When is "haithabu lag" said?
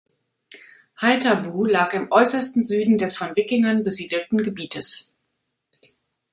0.99-1.93